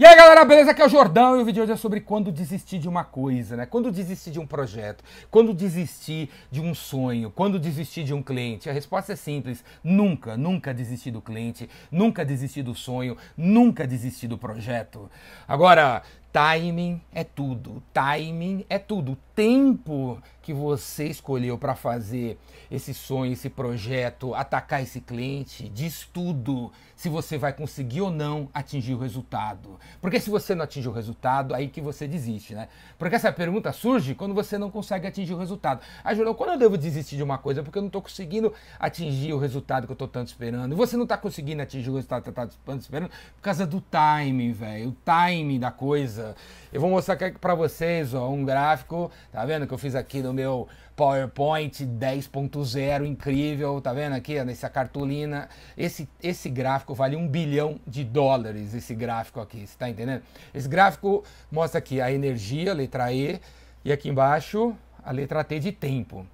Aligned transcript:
E 0.00 0.06
aí 0.06 0.14
galera, 0.14 0.44
beleza? 0.44 0.70
Aqui 0.70 0.80
é 0.80 0.86
o 0.86 0.88
Jordão 0.88 1.36
e 1.36 1.42
o 1.42 1.44
vídeo 1.44 1.54
de 1.54 1.60
hoje 1.62 1.72
é 1.72 1.76
sobre 1.76 2.00
quando 2.00 2.30
desistir 2.30 2.78
de 2.78 2.88
uma 2.88 3.02
coisa, 3.02 3.56
né? 3.56 3.66
Quando 3.66 3.90
desistir 3.90 4.30
de 4.30 4.38
um 4.38 4.46
projeto, 4.46 5.02
quando 5.28 5.52
desistir 5.52 6.30
de 6.52 6.60
um 6.60 6.72
sonho, 6.72 7.32
quando 7.32 7.58
desistir 7.58 8.04
de 8.04 8.14
um 8.14 8.22
cliente. 8.22 8.70
A 8.70 8.72
resposta 8.72 9.14
é 9.14 9.16
simples: 9.16 9.64
nunca, 9.82 10.36
nunca 10.36 10.72
desistir 10.72 11.10
do 11.10 11.20
cliente, 11.20 11.68
nunca 11.90 12.24
desistir 12.24 12.62
do 12.62 12.76
sonho, 12.76 13.16
nunca 13.36 13.88
desistir 13.88 14.28
do 14.28 14.38
projeto. 14.38 15.10
Agora, 15.48 16.04
timing 16.32 17.00
é 17.12 17.24
tudo, 17.24 17.82
timing 17.92 18.64
é 18.68 18.78
tudo. 18.78 19.12
O 19.12 19.16
tempo 19.34 20.20
que 20.42 20.52
você 20.52 21.06
escolheu 21.06 21.58
para 21.58 21.74
fazer 21.74 22.38
esse 22.70 22.94
sonho, 22.94 23.32
esse 23.32 23.48
projeto, 23.50 24.34
atacar 24.34 24.82
esse 24.82 25.00
cliente, 25.00 25.68
diz 25.68 26.08
tudo 26.12 26.72
se 26.96 27.08
você 27.08 27.38
vai 27.38 27.52
conseguir 27.52 28.00
ou 28.00 28.10
não 28.10 28.48
atingir 28.52 28.94
o 28.94 28.98
resultado. 28.98 29.78
Porque 30.00 30.18
se 30.18 30.30
você 30.30 30.54
não 30.54 30.64
atingir 30.64 30.88
o 30.88 30.92
resultado, 30.92 31.54
aí 31.54 31.68
que 31.68 31.80
você 31.80 32.08
desiste, 32.08 32.54
né? 32.54 32.68
Porque 32.98 33.14
essa 33.14 33.30
pergunta 33.30 33.72
surge 33.72 34.14
quando 34.14 34.34
você 34.34 34.58
não 34.58 34.70
consegue 34.70 35.06
atingir 35.06 35.34
o 35.34 35.38
resultado. 35.38 35.80
Ah, 36.02 36.14
Júlio, 36.14 36.34
quando 36.34 36.54
eu 36.54 36.58
devo 36.58 36.76
desistir 36.76 37.16
de 37.16 37.22
uma 37.22 37.38
coisa? 37.38 37.62
Porque 37.62 37.78
eu 37.78 37.82
não 37.82 37.88
estou 37.88 38.02
conseguindo 38.02 38.52
atingir 38.80 39.32
o 39.32 39.38
resultado 39.38 39.86
que 39.86 39.92
eu 39.92 39.94
estou 39.94 40.08
tanto 40.08 40.28
esperando. 40.28 40.72
E 40.72 40.76
você 40.76 40.96
não 40.96 41.04
está 41.04 41.16
conseguindo 41.16 41.62
atingir 41.62 41.90
o 41.90 41.94
resultado 41.94 42.22
que 42.22 42.30
está 42.30 42.48
tanto 42.64 42.80
esperando 42.80 43.10
por 43.10 43.42
causa 43.42 43.66
do 43.66 43.80
timing, 43.80 44.52
velho. 44.52 44.88
O 44.88 44.96
timing 45.04 45.60
da 45.60 45.70
coisa. 45.70 46.27
Eu 46.72 46.80
vou 46.80 46.90
mostrar 46.90 47.14
aqui 47.14 47.38
para 47.38 47.54
vocês 47.54 48.14
ó, 48.14 48.28
um 48.28 48.44
gráfico, 48.44 49.10
tá 49.32 49.44
vendo? 49.44 49.66
Que 49.66 49.74
eu 49.74 49.78
fiz 49.78 49.94
aqui 49.94 50.22
no 50.22 50.32
meu 50.32 50.68
PowerPoint 50.96 51.84
10.0, 51.84 53.06
incrível, 53.06 53.80
tá 53.80 53.92
vendo 53.92 54.14
aqui 54.14 54.42
nessa 54.44 54.68
cartolina? 54.68 55.48
Esse, 55.76 56.08
esse 56.22 56.48
gráfico 56.48 56.94
vale 56.94 57.16
um 57.16 57.26
bilhão 57.26 57.78
de 57.86 58.04
dólares, 58.04 58.74
esse 58.74 58.94
gráfico 58.94 59.40
aqui, 59.40 59.66
você 59.66 59.78
tá 59.78 59.88
entendendo? 59.88 60.22
Esse 60.54 60.68
gráfico 60.68 61.24
mostra 61.50 61.78
aqui 61.78 62.00
a 62.00 62.10
energia, 62.10 62.74
letra 62.74 63.12
E, 63.12 63.40
e 63.84 63.92
aqui 63.92 64.08
embaixo 64.08 64.76
a 65.04 65.12
letra 65.12 65.44
T 65.44 65.58
de 65.58 65.72
tempo. 65.72 66.26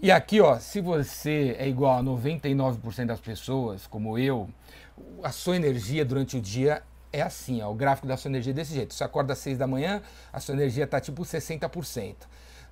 E 0.00 0.10
aqui, 0.10 0.40
ó, 0.40 0.58
se 0.58 0.80
você 0.80 1.54
é 1.56 1.68
igual 1.68 1.96
a 1.96 2.02
99% 2.02 3.06
das 3.06 3.20
pessoas, 3.20 3.86
como 3.86 4.18
eu, 4.18 4.50
a 5.22 5.30
sua 5.30 5.54
energia 5.54 6.04
durante 6.04 6.36
o 6.36 6.40
dia 6.40 6.82
é 7.12 7.22
assim, 7.22 7.60
ó, 7.60 7.70
o 7.70 7.74
gráfico 7.74 8.06
da 8.06 8.16
sua 8.16 8.28
energia 8.28 8.52
é 8.52 8.54
desse 8.54 8.74
jeito. 8.74 8.94
Você 8.94 9.04
acorda 9.04 9.34
às 9.34 9.38
6 9.38 9.58
da 9.58 9.66
manhã, 9.66 10.00
a 10.32 10.40
sua 10.40 10.54
energia 10.54 10.84
está 10.84 11.00
tipo 11.00 11.22
60%. 11.22 12.14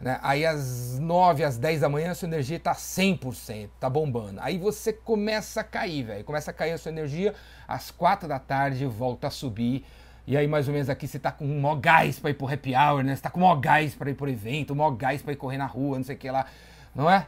Né? 0.01 0.19
Aí 0.23 0.47
às 0.47 0.99
9, 0.99 1.45
às 1.45 1.59
10 1.59 1.83
da 1.83 1.89
manhã 1.89 2.13
a 2.13 2.15
sua 2.15 2.27
energia 2.27 2.57
está 2.57 2.75
100%, 2.75 3.69
tá 3.79 3.91
bombando. 3.91 4.41
Aí 4.41 4.57
você 4.57 4.93
começa 4.93 5.61
a 5.61 5.65
cair, 5.65 6.05
velho. 6.05 6.25
Começa 6.25 6.51
a 6.51 6.55
cair 6.55 6.73
a 6.73 6.79
sua 6.79 6.91
energia, 6.91 7.35
às 7.69 7.91
4 7.91 8.27
da 8.27 8.39
tarde 8.39 8.87
volta 8.87 9.27
a 9.27 9.31
subir. 9.31 9.85
E 10.27 10.37
aí 10.37 10.47
mais 10.47 10.69
ou 10.69 10.73
menos 10.73 10.89
aqui 10.89 11.07
você 11.07 11.19
tá 11.19 11.31
com 11.31 11.45
mó 11.45 11.75
gás 11.75 12.19
para 12.19 12.31
ir 12.31 12.35
pro 12.35 12.51
happy 12.51 12.75
hour, 12.75 13.03
né? 13.03 13.15
Você 13.15 13.23
tá 13.23 13.31
com 13.31 13.41
mó 13.41 13.55
gás 13.57 13.95
para 13.95 14.11
ir 14.11 14.15
pro 14.15 14.29
evento, 14.31 14.75
mó 14.75 14.91
gás 14.91 15.21
para 15.21 15.33
ir 15.33 15.37
correr 15.37 15.59
na 15.59 15.67
rua, 15.67 15.99
não 15.99 16.05
sei 16.05 16.17
o 16.17 16.19
que 16.19 16.31
lá. 16.31 16.47
Não 16.95 17.11
é? 17.11 17.27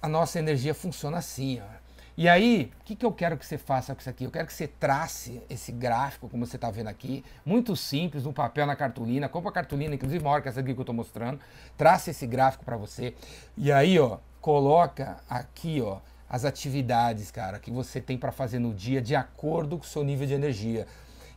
A 0.00 0.08
nossa 0.08 0.38
energia 0.38 0.72
funciona 0.72 1.18
assim, 1.18 1.60
ó. 1.60 1.79
E 2.20 2.28
aí, 2.28 2.70
o 2.82 2.84
que, 2.84 2.94
que 2.94 3.06
eu 3.06 3.12
quero 3.12 3.34
que 3.38 3.46
você 3.46 3.56
faça 3.56 3.94
com 3.94 4.00
isso 4.02 4.10
aqui? 4.10 4.24
Eu 4.24 4.30
quero 4.30 4.46
que 4.46 4.52
você 4.52 4.66
trace 4.66 5.40
esse 5.48 5.72
gráfico, 5.72 6.28
como 6.28 6.44
você 6.44 6.56
está 6.56 6.70
vendo 6.70 6.88
aqui, 6.88 7.24
muito 7.46 7.74
simples, 7.74 8.24
no 8.24 8.32
papel, 8.34 8.66
na 8.66 8.76
cartolina. 8.76 9.26
Compra 9.26 9.48
a 9.48 9.54
cartolina, 9.54 9.94
inclusive 9.94 10.22
maior 10.22 10.42
que 10.42 10.48
essa 10.50 10.60
aqui 10.60 10.74
que 10.74 10.78
eu 10.78 10.82
estou 10.82 10.94
mostrando. 10.94 11.40
Trace 11.78 12.10
esse 12.10 12.26
gráfico 12.26 12.62
para 12.62 12.76
você. 12.76 13.14
E 13.56 13.72
aí, 13.72 13.98
ó, 13.98 14.18
coloca 14.38 15.16
aqui, 15.30 15.80
ó, 15.80 16.00
as 16.28 16.44
atividades, 16.44 17.30
cara, 17.30 17.58
que 17.58 17.70
você 17.70 18.02
tem 18.02 18.18
para 18.18 18.30
fazer 18.30 18.58
no 18.58 18.74
dia 18.74 19.00
de 19.00 19.16
acordo 19.16 19.78
com 19.78 19.84
o 19.84 19.88
seu 19.88 20.04
nível 20.04 20.26
de 20.26 20.34
energia. 20.34 20.86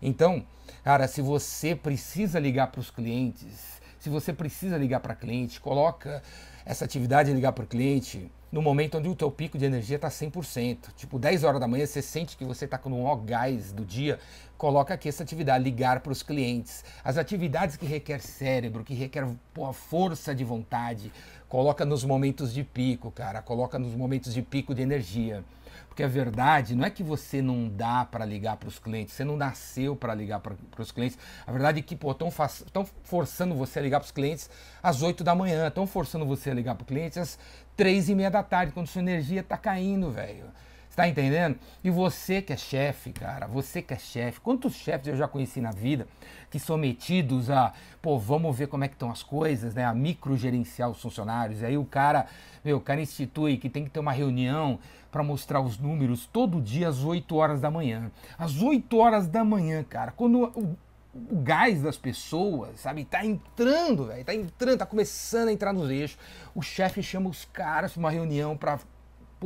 Então, 0.02 0.46
cara, 0.84 1.08
se 1.08 1.22
você 1.22 1.78
precisa 1.78 2.42
ligar 2.42 2.68
para 2.68 2.82
os 2.82 2.92
clientes, 2.92 3.80
se 3.98 4.10
você 4.10 4.34
precisa 4.34 4.78
ligar 4.78 5.00
para 5.00 5.16
cliente, 5.16 5.62
coloca 5.62 6.22
essa 6.66 6.84
atividade 6.84 7.30
de 7.30 7.36
ligar 7.36 7.54
para 7.54 7.64
o 7.64 7.68
cliente 7.68 8.30
no 8.54 8.62
momento 8.62 9.00
onde 9.00 9.10
o 9.10 9.16
teu 9.16 9.32
pico 9.32 9.58
de 9.58 9.66
energia 9.66 9.96
está 9.96 10.10
100%. 10.10 10.94
Tipo, 10.96 11.18
10 11.18 11.44
horas 11.44 11.60
da 11.60 11.68
manhã, 11.68 11.88
você 11.88 12.04
sente 12.04 12.38
que 12.38 12.46
você 12.46 12.66
está 12.66 12.78
com 12.78 12.92
um 12.92 13.04
ó 13.04 13.16
gás 13.16 13.74
do 13.74 13.84
dia, 13.84 14.20
coloca 14.60 14.94
aqui 14.94 15.10
essa 15.10 15.24
atividade, 15.24 15.64
ligar 15.64 16.02
para 16.02 16.12
os 16.12 16.22
clientes. 16.22 16.86
As 17.04 17.18
atividades 17.18 17.76
que 17.76 17.88
requer 17.88 18.22
cérebro, 18.22 18.84
que 18.84 18.94
requer 18.94 19.28
pô, 19.56 19.74
força 19.74 20.36
de 20.36 20.44
vontade, 20.44 21.12
coloca 21.50 21.84
nos 21.84 22.06
momentos 22.06 22.54
de 22.54 22.64
pico, 22.64 23.10
cara, 23.10 23.42
coloca 23.42 23.80
nos 23.80 23.96
momentos 23.96 24.32
de 24.32 24.44
pico 24.44 24.76
de 24.76 24.84
energia. 24.84 25.44
Porque 25.88 26.04
a 26.04 26.08
verdade 26.08 26.76
não 26.76 26.86
é 26.86 26.90
que 26.90 27.04
você 27.04 27.42
não 27.42 27.70
dá 27.70 28.06
para 28.06 28.26
ligar 28.26 28.58
para 28.58 28.68
os 28.70 28.80
clientes, 28.80 29.14
você 29.14 29.24
não 29.24 29.38
nasceu 29.38 29.96
para 29.96 30.14
ligar 30.14 30.40
para 30.40 30.56
os 30.80 30.92
clientes. 30.92 31.18
A 31.46 31.52
verdade 31.52 31.80
é 31.80 31.82
que 31.82 31.96
estão 31.96 32.86
forçando 33.04 33.54
você 33.56 33.80
a 33.80 33.82
ligar 33.82 34.00
para 34.00 34.06
os 34.06 34.12
clientes 34.12 34.50
às 34.82 35.02
8 35.02 35.24
da 35.24 35.36
manhã, 35.36 35.68
estão 35.68 35.86
forçando 35.86 36.26
você 36.26 36.50
a 36.50 36.54
ligar 36.54 36.76
para 36.76 36.84
os 36.84 36.88
clientes 36.88 37.18
às 37.18 37.40
3 37.76 38.10
e 38.10 38.16
meia 38.16 38.32
da 38.32 38.44
tarde, 38.44 38.72
quando 38.72 38.88
sua 38.88 39.02
energia 39.02 39.42
está 39.42 39.58
caindo, 39.58 40.12
velho. 40.12 40.46
Está 40.94 41.08
entendendo? 41.08 41.58
E 41.84 41.90
você 41.90 42.40
que 42.40 42.54
é 42.54 42.56
chefe, 42.56 43.12
cara, 43.12 43.48
você 43.48 43.82
que 43.82 43.96
é 43.96 43.98
chefe, 43.98 44.40
quantos 44.40 44.76
chefes 44.76 45.08
eu 45.08 45.18
já 45.18 45.28
conheci 45.28 45.60
na 45.60 45.72
vida 45.72 46.06
que 46.52 46.60
são 46.60 46.78
metidos 46.78 47.50
a, 47.50 47.74
pô, 48.00 48.20
vamos 48.20 48.56
ver 48.56 48.68
como 48.68 48.84
é 48.84 48.88
que 48.88 48.94
estão 48.94 49.10
as 49.10 49.24
coisas, 49.24 49.74
né? 49.74 49.86
A 49.86 49.92
microgerenciar 49.92 50.92
os 50.92 51.02
funcionários. 51.02 51.62
E 51.62 51.66
aí 51.66 51.80
o 51.80 51.84
cara, 51.84 52.28
meu, 52.64 52.78
o 52.78 52.80
cara 52.80 53.02
institui 53.02 53.58
que 53.58 53.72
tem 53.72 53.84
que 53.86 53.90
ter 53.90 54.00
uma 54.00 54.12
reunião 54.12 54.78
para 55.12 55.24
mostrar 55.24 55.62
os 55.62 55.80
números 55.80 56.30
todo 56.32 56.62
dia 56.62 56.90
às 56.90 57.04
8 57.04 57.36
horas 57.36 57.60
da 57.60 57.72
manhã. 57.72 58.12
Às 58.38 58.62
8 58.62 58.96
horas 58.96 59.28
da 59.28 59.44
manhã, 59.44 59.84
cara, 59.84 60.12
quando 60.12 60.44
o, 60.44 60.78
o 61.12 61.42
gás 61.42 61.82
das 61.82 61.98
pessoas, 61.98 62.80
sabe, 62.82 63.04
tá 63.04 63.26
entrando, 63.26 64.06
velho, 64.06 64.24
tá 64.24 64.36
entrando, 64.36 64.78
tá 64.78 64.86
começando 64.86 65.48
a 65.48 65.52
entrar 65.52 65.74
nos 65.74 65.90
eixos. 65.90 66.20
O 66.54 66.62
chefe 66.62 67.02
chama 67.02 67.32
os 67.32 67.46
caras 67.46 67.94
para 67.94 68.00
uma 68.00 68.12
reunião 68.12 68.56
para 68.56 68.78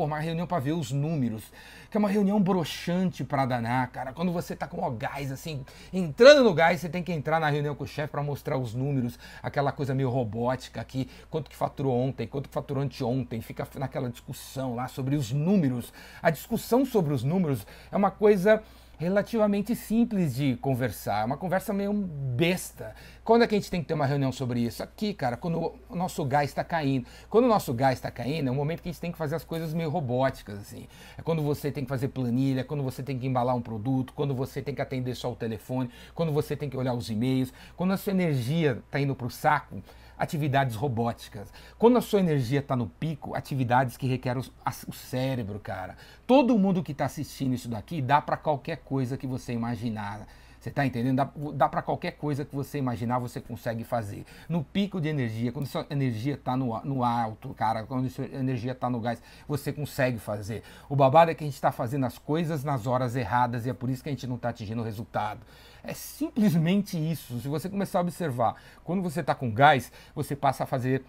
uma 0.05 0.19
reunião 0.19 0.45
para 0.45 0.59
ver 0.59 0.73
os 0.73 0.91
números, 0.91 1.51
que 1.89 1.97
é 1.97 1.99
uma 1.99 2.09
reunião 2.09 2.41
broxante 2.41 3.23
para 3.23 3.45
danar, 3.45 3.87
cara. 3.91 4.13
Quando 4.13 4.31
você 4.31 4.55
tá 4.55 4.67
com 4.67 4.85
o 4.85 4.91
gás, 4.91 5.31
assim, 5.31 5.65
entrando 5.91 6.43
no 6.43 6.53
gás, 6.53 6.81
você 6.81 6.89
tem 6.89 7.03
que 7.03 7.11
entrar 7.11 7.39
na 7.39 7.49
reunião 7.49 7.75
com 7.75 7.83
o 7.83 7.87
chefe 7.87 8.11
para 8.11 8.23
mostrar 8.23 8.57
os 8.57 8.73
números, 8.73 9.17
aquela 9.41 9.71
coisa 9.71 9.93
meio 9.93 10.09
robótica 10.09 10.81
aqui, 10.81 11.09
quanto 11.29 11.49
que 11.49 11.55
faturou 11.55 11.97
ontem, 11.97 12.27
quanto 12.27 12.49
que 12.49 12.53
faturou 12.53 12.83
anteontem, 12.83 13.41
fica 13.41 13.67
naquela 13.75 14.09
discussão 14.09 14.75
lá 14.75 14.87
sobre 14.87 15.15
os 15.15 15.31
números. 15.31 15.93
A 16.21 16.29
discussão 16.29 16.85
sobre 16.85 17.13
os 17.13 17.23
números 17.23 17.65
é 17.91 17.97
uma 17.97 18.11
coisa 18.11 18.61
relativamente 18.97 19.75
simples 19.75 20.35
de 20.35 20.55
conversar, 20.57 21.25
uma 21.25 21.37
conversa 21.37 21.71
meio 21.71 21.93
besta. 21.93 22.95
Quando 23.23 23.43
é 23.43 23.47
que 23.47 23.53
a 23.53 23.57
gente 23.57 23.69
tem 23.69 23.81
que 23.81 23.87
ter 23.87 23.93
uma 23.93 24.05
reunião 24.05 24.31
sobre 24.31 24.59
isso? 24.59 24.81
Aqui, 24.81 25.13
cara, 25.13 25.37
quando 25.37 25.75
o 25.87 25.95
nosso 25.95 26.25
gás 26.25 26.49
está 26.49 26.63
caindo. 26.63 27.07
Quando 27.29 27.45
o 27.45 27.47
nosso 27.47 27.73
gás 27.73 27.97
está 27.97 28.09
caindo, 28.09 28.47
é 28.47 28.51
um 28.51 28.55
momento 28.55 28.81
que 28.81 28.89
a 28.89 28.91
gente 28.91 29.01
tem 29.01 29.11
que 29.11 29.17
fazer 29.17 29.35
as 29.35 29.43
coisas 29.43 29.73
meio 29.73 29.89
robóticas, 29.89 30.57
assim. 30.59 30.87
É 31.17 31.21
quando 31.21 31.43
você 31.43 31.71
tem 31.71 31.83
que 31.83 31.89
fazer 31.89 32.07
planilha, 32.07 32.63
quando 32.63 32.81
você 32.81 33.03
tem 33.03 33.19
que 33.19 33.27
embalar 33.27 33.55
um 33.55 33.61
produto, 33.61 34.13
quando 34.13 34.33
você 34.33 34.61
tem 34.61 34.73
que 34.73 34.81
atender 34.81 35.15
só 35.15 35.31
o 35.31 35.35
telefone, 35.35 35.89
quando 36.15 36.31
você 36.31 36.55
tem 36.55 36.69
que 36.69 36.77
olhar 36.77 36.93
os 36.93 37.09
e-mails, 37.09 37.53
quando 37.75 37.91
a 37.93 37.97
sua 37.97 38.11
energia 38.11 38.81
está 38.85 38.99
indo 38.99 39.13
para 39.13 39.27
o 39.27 39.31
saco, 39.31 39.83
atividades 40.17 40.75
robóticas. 40.75 41.51
Quando 41.77 41.97
a 41.97 42.01
sua 42.01 42.19
energia 42.19 42.59
está 42.59 42.75
no 42.75 42.87
pico, 42.87 43.35
atividades 43.35 43.95
que 43.97 44.07
requerem 44.07 44.41
o, 44.41 44.93
cérebro, 44.93 45.59
cara. 45.59 45.95
Todo 46.25 46.57
mundo 46.57 46.83
que 46.83 46.91
está 46.91 47.05
assistindo 47.05 47.53
isso 47.53 47.69
daqui 47.69 48.01
dá 48.01 48.21
para 48.21 48.37
qualquer 48.37 48.77
coisa 48.77 49.17
que 49.17 49.27
você 49.27 49.53
imaginar. 49.53 50.27
Você 50.59 50.69
está 50.69 50.85
entendendo? 50.85 51.17
Dá, 51.17 51.31
dá 51.53 51.69
para 51.69 51.81
qualquer 51.81 52.11
coisa 52.11 52.43
que 52.43 52.55
você 52.55 52.77
imaginar, 52.79 53.19
você 53.19 53.39
consegue 53.39 53.83
fazer. 53.83 54.25
No 54.49 54.63
pico 54.63 54.99
de 54.99 55.07
energia, 55.07 55.51
quando 55.51 55.67
sua 55.67 55.85
energia 55.89 56.33
está 56.33 56.57
no, 56.57 56.77
no 56.83 57.03
alto, 57.03 57.53
cara, 57.53 57.83
quando 57.83 58.09
sua 58.09 58.25
energia 58.25 58.71
está 58.71 58.89
no 58.89 58.99
gás, 58.99 59.21
você 59.47 59.71
consegue 59.71 60.17
fazer. 60.17 60.63
O 60.89 60.95
babado 60.95 61.31
é 61.31 61.35
que 61.35 61.43
a 61.43 61.47
gente 61.47 61.53
está 61.53 61.71
fazendo 61.71 62.05
as 62.05 62.17
coisas 62.17 62.63
nas 62.63 62.87
horas 62.87 63.15
erradas 63.15 63.65
e 63.65 63.69
é 63.69 63.73
por 63.73 63.89
isso 63.89 64.01
que 64.01 64.09
a 64.09 64.11
gente 64.11 64.25
não 64.25 64.35
está 64.35 64.49
atingindo 64.49 64.81
o 64.81 64.85
resultado. 64.85 65.41
É 65.87 65.93
simplesmente 65.93 66.97
isso. 66.97 67.39
Se 67.39 67.47
você 67.47 67.69
começar 67.69 67.99
a 67.99 68.01
observar, 68.01 68.61
quando 68.83 69.01
você 69.01 69.21
está 69.21 69.33
com 69.33 69.49
gás, 69.49 69.89
você 70.13 70.35
passa 70.35 70.65
a 70.65 70.67
fazer 70.67 71.01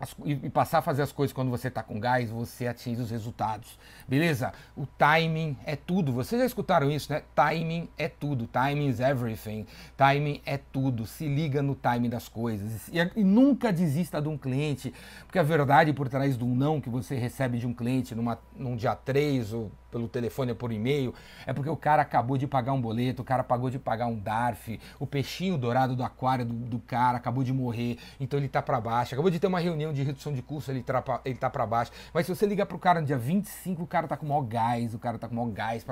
as, 0.00 0.14
e 0.24 0.48
passar 0.48 0.78
a 0.78 0.82
fazer 0.82 1.02
as 1.02 1.10
coisas 1.10 1.32
quando 1.32 1.50
você 1.50 1.68
está 1.68 1.82
com 1.82 1.98
gás, 1.98 2.30
você 2.30 2.66
atinge 2.66 3.00
os 3.00 3.10
resultados. 3.10 3.78
Beleza? 4.06 4.52
O 4.76 4.86
timing 4.86 5.56
é 5.64 5.74
tudo. 5.74 6.12
Vocês 6.12 6.40
já 6.40 6.46
escutaram 6.46 6.90
isso, 6.90 7.12
né? 7.12 7.22
Timing 7.34 7.88
é 7.98 8.08
tudo. 8.08 8.46
Timing 8.46 8.88
is 8.88 9.00
everything. 9.00 9.66
Timing 9.96 10.40
é 10.46 10.56
tudo. 10.56 11.06
Se 11.06 11.26
liga 11.26 11.62
no 11.62 11.74
timing 11.74 12.08
das 12.08 12.28
coisas. 12.28 12.88
E, 12.88 12.98
e 13.16 13.24
nunca 13.24 13.72
desista 13.72 14.22
de 14.22 14.28
um 14.28 14.38
cliente, 14.38 14.94
porque 15.26 15.38
a 15.38 15.42
verdade 15.42 15.92
por 15.92 16.08
trás 16.08 16.36
do 16.36 16.46
não 16.46 16.80
que 16.80 16.88
você 16.88 17.16
recebe 17.16 17.58
de 17.58 17.66
um 17.66 17.74
cliente 17.74 18.14
numa, 18.14 18.38
num 18.56 18.76
dia 18.76 18.94
3 18.94 19.52
ou 19.52 19.72
pelo 19.90 20.08
telefone 20.08 20.52
ou 20.52 20.56
por 20.56 20.72
e-mail, 20.72 21.14
é 21.46 21.52
porque 21.52 21.70
o 21.70 21.76
cara 21.76 22.02
acabou 22.02 22.36
de 22.36 22.46
pagar 22.46 22.72
um 22.72 22.80
boleto, 22.80 23.22
o 23.22 23.24
cara 23.24 23.42
pagou 23.42 23.70
de 23.70 23.78
pagar 23.78 24.06
um 24.06 24.18
DARF, 24.18 24.78
o 24.98 25.06
peixinho 25.06 25.56
dourado 25.56 25.96
do 25.96 26.02
aquário 26.02 26.44
do, 26.44 26.54
do 26.54 26.78
cara 26.78 27.16
acabou 27.16 27.42
de 27.42 27.52
morrer, 27.52 27.98
então 28.20 28.38
ele 28.38 28.48
tá 28.48 28.60
para 28.60 28.80
baixo, 28.80 29.14
acabou 29.14 29.30
de 29.30 29.38
ter 29.38 29.46
uma 29.46 29.60
reunião 29.60 29.87
opinião 29.88 29.92
de 29.92 30.02
redução 30.02 30.32
de 30.32 30.42
custo, 30.42 30.70
ele 30.70 30.82
tá, 30.82 31.20
ele 31.24 31.36
tá 31.36 31.50
para 31.50 31.66
baixo. 31.66 31.90
Mas 32.12 32.26
se 32.26 32.34
você 32.34 32.46
ligar 32.46 32.66
pro 32.66 32.78
cara 32.78 33.00
no 33.00 33.06
dia 33.06 33.18
25, 33.18 33.82
o 33.82 33.86
cara 33.86 34.06
tá 34.06 34.16
com 34.16 34.26
maior 34.26 34.42
gás, 34.42 34.94
o 34.94 34.98
cara 34.98 35.18
tá 35.18 35.28
com 35.28 35.34
maior 35.34 35.50
gás 35.50 35.84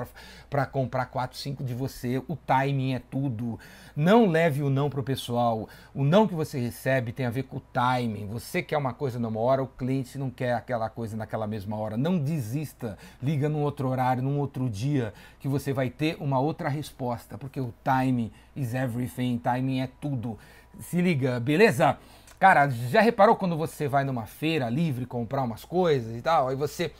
para 0.49 0.65
comprar 0.65 1.05
4, 1.07 1.37
5 1.37 1.63
de 1.63 1.73
você. 1.73 2.21
O 2.27 2.35
timing 2.35 2.93
é 2.93 2.99
tudo. 2.99 3.59
Não 3.95 4.27
leve 4.27 4.61
o 4.61 4.69
não 4.69 4.89
pro 4.89 5.03
pessoal. 5.03 5.67
O 5.93 6.03
não 6.03 6.27
que 6.27 6.35
você 6.35 6.59
recebe 6.59 7.11
tem 7.11 7.25
a 7.25 7.29
ver 7.31 7.43
com 7.43 7.57
o 7.57 7.61
timing. 7.73 8.27
Você 8.27 8.61
quer 8.61 8.77
uma 8.77 8.93
coisa 8.93 9.19
numa 9.19 9.39
hora, 9.39 9.63
o 9.63 9.67
cliente 9.67 10.17
não 10.17 10.29
quer 10.29 10.53
aquela 10.53 10.89
coisa 10.89 11.17
naquela 11.17 11.47
mesma 11.47 11.75
hora. 11.77 11.97
Não 11.97 12.17
desista. 12.17 12.97
Liga 13.21 13.49
num 13.49 13.61
outro 13.61 13.89
horário, 13.89 14.23
num 14.23 14.39
outro 14.39 14.69
dia, 14.69 15.13
que 15.39 15.47
você 15.47 15.73
vai 15.73 15.89
ter 15.89 16.17
uma 16.19 16.39
outra 16.39 16.69
resposta, 16.69 17.37
porque 17.37 17.59
o 17.59 17.73
timing 17.83 18.31
is 18.55 18.73
everything. 18.73 19.37
Timing 19.37 19.81
é 19.81 19.89
tudo. 19.99 20.37
Se 20.79 21.01
liga, 21.01 21.39
beleza? 21.39 21.97
Cara, 22.39 22.69
já 22.69 23.01
reparou 23.01 23.35
quando 23.35 23.57
você 23.57 23.87
vai 23.87 24.03
numa 24.03 24.25
feira 24.27 24.69
livre 24.69 25.05
comprar 25.05 25.41
umas 25.41 25.65
coisas 25.65 26.15
e 26.15 26.21
tal? 26.21 26.49
Aí 26.49 26.55
você 26.55 26.91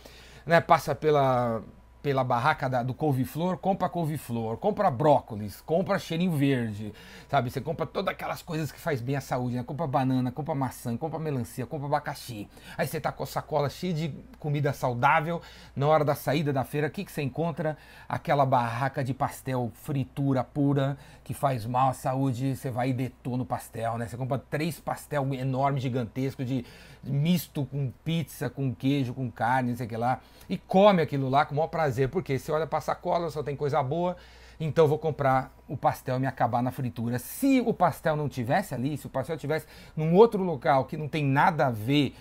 né, 0.45 0.59
passa 0.59 0.95
pela, 0.95 1.61
pela 2.01 2.23
barraca 2.23 2.69
da, 2.69 2.83
do 2.83 2.93
couve-flor, 2.93 3.57
compra 3.57 3.89
couve-flor, 3.89 4.57
compra 4.57 4.89
brócolis, 4.89 5.61
compra 5.61 5.99
cheirinho 5.99 6.31
verde, 6.31 6.93
sabe? 7.29 7.49
Você 7.49 7.59
compra 7.59 7.85
todas 7.85 8.13
aquelas 8.13 8.41
coisas 8.41 8.71
que 8.71 8.79
faz 8.79 9.01
bem 9.01 9.15
à 9.15 9.21
saúde, 9.21 9.55
né? 9.55 9.63
Compra 9.63 9.87
banana, 9.87 10.31
compra 10.31 10.55
maçã, 10.55 10.95
compra 10.95 11.19
melancia, 11.19 11.65
compra 11.65 11.87
abacaxi. 11.87 12.47
Aí 12.77 12.87
você 12.87 12.99
tá 12.99 13.11
com 13.11 13.23
a 13.23 13.27
sacola 13.27 13.69
cheia 13.69 13.93
de 13.93 14.13
comida 14.39 14.71
saudável, 14.73 15.41
na 15.75 15.87
hora 15.87 16.05
da 16.05 16.15
saída 16.15 16.53
da 16.53 16.63
feira, 16.63 16.87
o 16.87 16.91
que, 16.91 17.03
que 17.03 17.11
você 17.11 17.21
encontra? 17.21 17.77
Aquela 18.07 18.45
barraca 18.45 19.03
de 19.03 19.13
pastel 19.13 19.71
fritura 19.73 20.43
pura, 20.43 20.97
que 21.23 21.33
faz 21.33 21.65
mal 21.65 21.89
à 21.89 21.93
saúde, 21.93 22.55
você 22.55 22.71
vai 22.71 22.89
e 22.89 22.93
detona 22.93 23.43
o 23.43 23.45
pastel, 23.45 23.97
né? 23.97 24.07
Você 24.07 24.15
compra 24.15 24.37
três 24.37 24.79
pastel 24.79 25.33
enormes, 25.33 25.83
gigantescos, 25.83 26.45
de 26.45 26.65
misto 27.03 27.65
com 27.65 27.91
pizza, 28.03 28.49
com 28.49 28.73
queijo, 28.73 29.13
com 29.13 29.29
carne, 29.31 29.69
não 29.69 29.77
sei 29.77 29.85
o 29.85 29.89
que 29.89 29.97
lá, 29.97 30.19
e 30.49 30.57
come 30.57 31.01
aquilo 31.01 31.29
lá 31.29 31.45
com 31.45 31.53
o 31.53 31.57
maior 31.57 31.67
prazer, 31.67 31.86
porque 32.09 32.37
você 32.37 32.51
olha 32.51 32.67
para 32.67 32.79
a 32.79 32.81
sacola, 32.81 33.29
só 33.29 33.43
tem 33.43 33.55
coisa 33.55 33.81
boa, 33.81 34.15
então 34.59 34.87
vou 34.87 34.97
comprar 34.97 35.53
o 35.67 35.77
pastel 35.77 36.17
e 36.17 36.19
me 36.19 36.27
acabar 36.27 36.63
na 36.63 36.71
fritura. 36.71 37.19
Se 37.19 37.61
o 37.61 37.73
pastel 37.73 38.15
não 38.15 38.27
tivesse 38.27 38.73
ali, 38.73 38.97
se 38.97 39.05
o 39.05 39.09
pastel 39.09 39.37
tivesse 39.37 39.67
num 39.95 40.15
outro 40.15 40.43
local 40.43 40.85
que 40.85 40.97
não 40.97 41.07
tem 41.07 41.23
nada 41.23 41.67
a 41.67 41.71
ver 41.71 42.15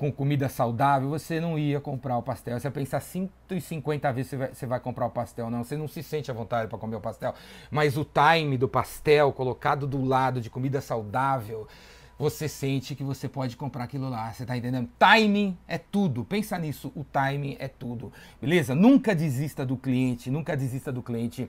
com 0.00 0.10
comida 0.10 0.48
saudável, 0.48 1.10
você 1.10 1.38
não 1.38 1.58
ia 1.58 1.78
comprar 1.78 2.16
o 2.16 2.22
pastel. 2.22 2.58
Você 2.58 2.66
ia 2.66 2.70
pensar 2.70 3.00
150 3.00 4.10
vezes 4.14 4.30
você 4.30 4.36
vai, 4.38 4.48
você 4.54 4.66
vai 4.66 4.80
comprar 4.80 5.04
o 5.04 5.10
pastel, 5.10 5.50
não. 5.50 5.62
Você 5.62 5.76
não 5.76 5.86
se 5.86 6.02
sente 6.02 6.30
à 6.30 6.34
vontade 6.34 6.68
para 6.68 6.78
comer 6.78 6.96
o 6.96 7.00
pastel. 7.00 7.34
Mas 7.70 7.98
o 7.98 8.04
time 8.04 8.56
do 8.56 8.66
pastel 8.66 9.30
colocado 9.30 9.86
do 9.86 10.02
lado 10.02 10.40
de 10.40 10.48
comida 10.48 10.80
saudável, 10.80 11.68
você 12.20 12.50
sente 12.50 12.94
que 12.94 13.02
você 13.02 13.26
pode 13.26 13.56
comprar 13.56 13.84
aquilo 13.84 14.10
lá. 14.10 14.30
Você 14.30 14.44
tá 14.44 14.54
entendendo? 14.54 14.90
Timing 14.98 15.56
é 15.66 15.78
tudo. 15.78 16.22
Pensa 16.22 16.58
nisso, 16.58 16.92
o 16.94 17.02
timing 17.02 17.56
é 17.58 17.66
tudo. 17.66 18.12
Beleza? 18.38 18.74
Nunca 18.74 19.14
desista 19.14 19.64
do 19.64 19.74
cliente, 19.74 20.30
nunca 20.30 20.54
desista 20.54 20.92
do 20.92 21.00
cliente. 21.00 21.48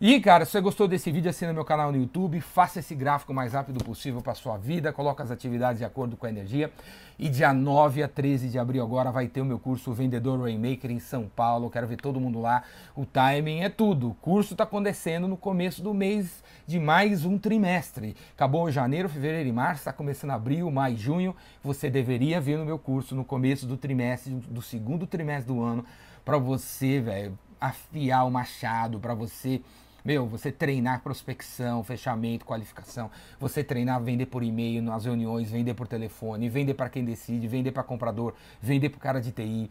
E, 0.00 0.20
cara, 0.20 0.44
se 0.44 0.50
você 0.50 0.60
gostou 0.60 0.88
desse 0.88 1.12
vídeo, 1.12 1.30
assina 1.30 1.52
meu 1.52 1.64
canal 1.64 1.92
no 1.92 1.96
YouTube, 1.96 2.40
faça 2.40 2.80
esse 2.80 2.96
gráfico 2.96 3.30
o 3.30 3.34
mais 3.34 3.52
rápido 3.52 3.82
possível 3.84 4.20
para 4.20 4.34
sua 4.34 4.56
vida, 4.58 4.92
coloca 4.92 5.22
as 5.22 5.30
atividades 5.30 5.78
de 5.78 5.84
acordo 5.84 6.16
com 6.16 6.26
a 6.26 6.28
energia. 6.28 6.72
E 7.16 7.28
dia 7.28 7.54
9 7.54 8.02
a 8.02 8.08
13 8.08 8.48
de 8.48 8.58
abril 8.58 8.82
agora 8.82 9.12
vai 9.12 9.28
ter 9.28 9.40
o 9.40 9.44
meu 9.44 9.56
curso 9.56 9.92
Vendedor 9.92 10.40
Rainmaker 10.40 10.90
em 10.90 10.98
São 10.98 11.28
Paulo. 11.28 11.70
Quero 11.70 11.86
ver 11.86 11.96
todo 11.96 12.18
mundo 12.18 12.40
lá. 12.40 12.64
O 12.96 13.06
timing 13.06 13.60
é 13.60 13.68
tudo. 13.68 14.10
O 14.10 14.14
curso 14.14 14.54
está 14.54 14.64
acontecendo 14.64 15.28
no 15.28 15.36
começo 15.36 15.80
do 15.80 15.94
mês 15.94 16.42
de 16.66 16.80
mais 16.80 17.24
um 17.24 17.38
trimestre. 17.38 18.16
Acabou 18.34 18.68
janeiro, 18.72 19.08
fevereiro 19.08 19.48
e 19.48 19.52
março, 19.52 19.82
está 19.82 19.92
começando 19.92 20.32
abril, 20.32 20.68
maio, 20.72 20.96
junho. 20.96 21.36
Você 21.62 21.88
deveria 21.88 22.40
vir 22.40 22.58
no 22.58 22.64
meu 22.64 22.80
curso 22.80 23.14
no 23.14 23.24
começo 23.24 23.64
do 23.64 23.76
trimestre, 23.76 24.34
do 24.34 24.60
segundo 24.60 25.06
trimestre 25.06 25.54
do 25.54 25.62
ano, 25.62 25.84
para 26.24 26.36
você, 26.36 27.00
velho, 27.00 27.38
afiar 27.60 28.26
o 28.26 28.30
machado, 28.30 28.98
para 28.98 29.14
você 29.14 29.62
meu, 30.04 30.26
você 30.26 30.52
treinar 30.52 31.02
prospecção, 31.02 31.82
fechamento, 31.82 32.44
qualificação, 32.44 33.10
você 33.40 33.64
treinar 33.64 34.02
vender 34.02 34.26
por 34.26 34.42
e-mail 34.42 34.82
nas 34.82 35.06
reuniões, 35.06 35.50
vender 35.50 35.72
por 35.72 35.88
telefone, 35.88 36.48
vender 36.48 36.74
para 36.74 36.90
quem 36.90 37.04
decide, 37.04 37.48
vender 37.48 37.72
para 37.72 37.82
comprador, 37.82 38.34
vender 38.60 38.90
para 38.90 38.98
o 38.98 39.00
cara 39.00 39.20
de 39.20 39.32
TI. 39.32 39.70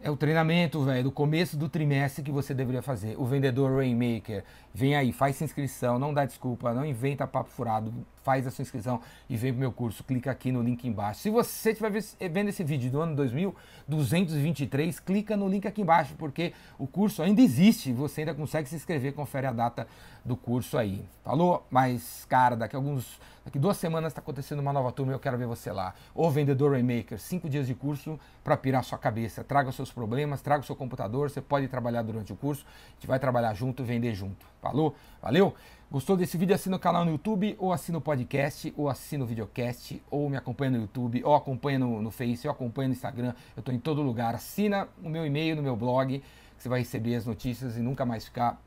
É 0.00 0.08
o 0.08 0.16
treinamento, 0.16 0.80
velho, 0.84 1.02
do 1.02 1.10
começo 1.10 1.56
do 1.56 1.68
trimestre 1.68 2.22
que 2.22 2.30
você 2.30 2.54
deveria 2.54 2.80
fazer. 2.80 3.16
O 3.18 3.24
vendedor 3.26 3.76
Rainmaker, 3.76 4.44
vem 4.72 4.94
aí, 4.94 5.12
faz 5.12 5.42
inscrição, 5.42 5.98
não 5.98 6.14
dá 6.14 6.24
desculpa, 6.24 6.72
não 6.72 6.86
inventa 6.86 7.26
papo 7.26 7.50
furado, 7.50 7.92
faz 8.22 8.46
a 8.46 8.50
sua 8.52 8.62
inscrição 8.62 9.00
e 9.28 9.36
vem 9.36 9.50
pro 9.52 9.58
meu 9.58 9.72
curso. 9.72 10.04
Clica 10.04 10.30
aqui 10.30 10.52
no 10.52 10.62
link 10.62 10.86
embaixo. 10.86 11.18
Se 11.20 11.30
você 11.30 11.70
estiver 11.70 11.90
vendo 12.30 12.48
esse 12.48 12.62
vídeo 12.62 12.92
do 12.92 13.00
ano 13.00 13.16
2223, 13.16 15.00
clica 15.00 15.36
no 15.36 15.48
link 15.48 15.66
aqui 15.66 15.82
embaixo, 15.82 16.14
porque 16.16 16.52
o 16.78 16.86
curso 16.86 17.20
ainda 17.20 17.40
existe, 17.40 17.92
você 17.92 18.20
ainda 18.20 18.34
consegue 18.34 18.68
se 18.68 18.76
inscrever, 18.76 19.14
confere 19.14 19.48
a 19.48 19.52
data 19.52 19.88
do 20.24 20.36
curso 20.36 20.78
aí. 20.78 21.04
Falou? 21.24 21.66
Mas, 21.68 22.24
cara, 22.28 22.54
daqui 22.54 22.76
a 22.76 22.78
alguns. 22.78 23.18
Daqui 23.48 23.58
duas 23.58 23.78
semanas 23.78 24.10
está 24.10 24.20
acontecendo 24.20 24.58
uma 24.58 24.74
nova 24.74 24.92
turma 24.92 25.12
e 25.12 25.14
eu 25.14 25.18
quero 25.18 25.38
ver 25.38 25.46
você 25.46 25.72
lá. 25.72 25.94
O 26.14 26.30
Vendedor 26.30 26.72
Rainmaker, 26.72 27.18
cinco 27.18 27.48
dias 27.48 27.66
de 27.66 27.74
curso 27.74 28.20
para 28.44 28.58
pirar 28.58 28.84
sua 28.84 28.98
cabeça. 28.98 29.42
Traga 29.42 29.70
os 29.70 29.74
seus 29.74 29.90
problemas, 29.90 30.42
traga 30.42 30.62
o 30.62 30.66
seu 30.66 30.76
computador, 30.76 31.30
você 31.30 31.40
pode 31.40 31.66
trabalhar 31.66 32.02
durante 32.02 32.30
o 32.30 32.36
curso, 32.36 32.66
a 32.66 32.90
gente 32.96 33.06
vai 33.06 33.18
trabalhar 33.18 33.54
junto, 33.54 33.82
vender 33.82 34.14
junto. 34.14 34.44
Falou? 34.60 34.94
Valeu? 35.22 35.54
Gostou 35.90 36.14
desse 36.14 36.36
vídeo? 36.36 36.54
Assina 36.54 36.76
o 36.76 36.78
canal 36.78 37.06
no 37.06 37.10
YouTube, 37.10 37.56
ou 37.58 37.72
assina 37.72 37.96
o 37.96 38.02
podcast, 38.02 38.74
ou 38.76 38.86
assina 38.86 39.24
o 39.24 39.26
videocast, 39.26 39.98
ou 40.10 40.28
me 40.28 40.36
acompanha 40.36 40.72
no 40.72 40.80
YouTube, 40.82 41.24
ou 41.24 41.34
acompanha 41.34 41.78
no, 41.78 42.02
no 42.02 42.10
Face, 42.10 42.46
ou 42.46 42.52
acompanha 42.52 42.88
no 42.88 42.92
Instagram. 42.92 43.32
Eu 43.56 43.60
estou 43.60 43.74
em 43.74 43.78
todo 43.78 44.02
lugar. 44.02 44.34
Assina 44.34 44.88
o 45.02 45.08
meu 45.08 45.24
e-mail 45.24 45.56
no 45.56 45.62
meu 45.62 45.74
blog, 45.74 46.18
que 46.18 46.62
você 46.62 46.68
vai 46.68 46.80
receber 46.80 47.14
as 47.14 47.24
notícias 47.24 47.78
e 47.78 47.80
nunca 47.80 48.04
mais 48.04 48.26
ficar 48.26 48.60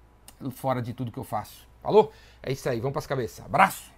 fora 0.49 0.81
de 0.81 0.91
tudo 0.91 1.11
que 1.11 1.19
eu 1.19 1.23
faço. 1.23 1.67
Falou? 1.83 2.11
É 2.41 2.51
isso 2.51 2.67
aí, 2.67 2.79
vamos 2.79 2.93
para 2.93 2.99
as 3.01 3.05
cabeças. 3.05 3.45
Abraço! 3.45 3.91